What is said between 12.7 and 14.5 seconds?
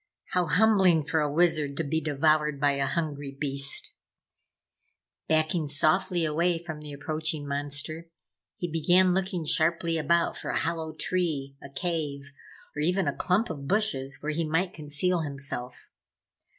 or even a clump of bushes where he